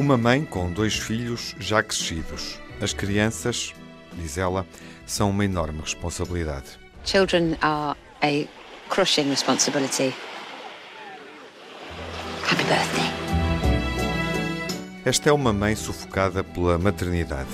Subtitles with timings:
[0.00, 2.58] Uma mãe com dois filhos já crescidos.
[2.80, 3.72] As crianças,
[4.14, 4.66] diz ela,
[5.06, 6.66] são uma enorme responsabilidade.
[7.04, 8.48] Children are a
[8.88, 10.14] crushing responsibility.
[12.42, 13.09] Happy birthday.
[15.02, 17.48] Esta é uma mãe sufocada pela maternidade.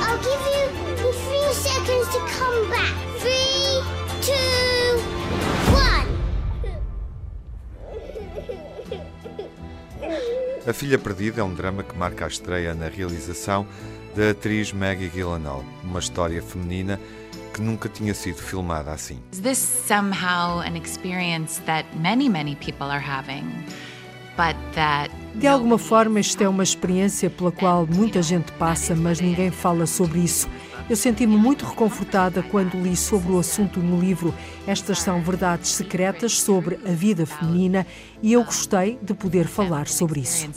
[0.00, 2.94] I'll give you three seconds to come back.
[3.20, 3.82] Three,
[4.22, 4.96] two,
[5.74, 6.08] one.
[10.66, 13.66] A Filha Perdida é um drama que marca a estreia na realização
[14.16, 16.98] da atriz Maggie Gyllenhaal, uma história feminina
[17.52, 19.20] que nunca tinha sido filmada assim.
[19.32, 23.44] Is this somehow an experience that many, many people are having,
[25.34, 29.86] De alguma forma, isto é uma experiência pela qual muita gente passa, mas ninguém fala
[29.86, 30.48] sobre isso.
[30.88, 34.32] Eu senti-me muito reconfortada quando li sobre o assunto no livro.
[34.66, 37.84] Estas são verdades secretas sobre a vida feminina
[38.22, 40.48] e eu gostei de poder falar sobre isso.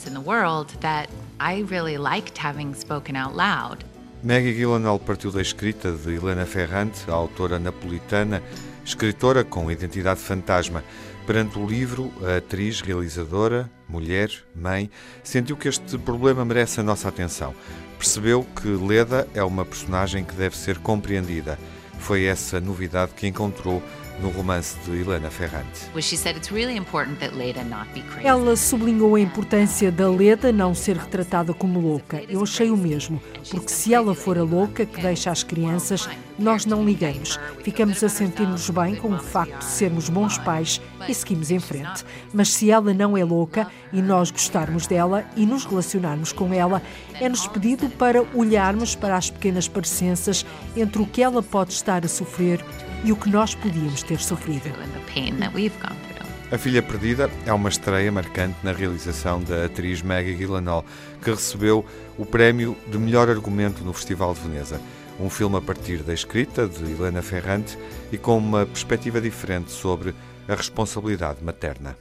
[4.22, 8.42] Maggie Gyllenhaal partiu da escrita de Helena Ferrante, a autora napolitana,
[8.84, 10.84] escritora com identidade fantasma.
[11.26, 14.90] Perante o livro, a atriz, realizadora, mulher, mãe,
[15.22, 17.54] sentiu que este problema merece a nossa atenção.
[17.98, 21.58] Percebeu que Leda é uma personagem que deve ser compreendida.
[21.98, 23.82] Foi essa novidade que encontrou
[24.22, 25.88] no romance de Helena Ferrante.
[25.94, 28.26] Was she said it's really important that Leda not be crazy.
[28.26, 32.22] Ela sublinhou a importância da Leda não ser retratada como louca.
[32.28, 36.64] Eu achei o mesmo, porque se ela for a louca que deixa as crianças, nós
[36.64, 37.38] não ligamos.
[37.62, 42.04] Ficamos a sentir-nos bem com o facto de sermos bons pais e seguimos em frente.
[42.32, 46.82] Mas se ela não é louca e nós gostarmos dela e nos relacionarmos com ela,
[47.14, 50.44] é-nos pedido para olharmos para as pequenas parecenças
[50.76, 52.64] entre o que ela pode estar a sofrer
[53.04, 54.68] e o que nós podíamos ter sofrido.
[54.68, 56.20] And the pain that we've gone through.
[56.52, 60.84] A Filha Perdida é uma estreia marcante na realização da atriz Maggie Gyllenhaal,
[61.22, 61.86] que recebeu
[62.18, 64.80] o prémio de melhor argumento no Festival de Veneza.
[65.20, 67.78] Um filme a partir da escrita de Helena Ferrante
[68.10, 70.12] e com uma perspectiva diferente sobre
[70.48, 71.96] a responsabilidade materna.